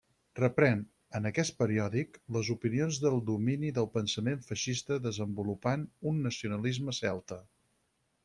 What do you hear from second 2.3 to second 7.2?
les opinions del domini del pensament feixista desenvolupant un nacionalisme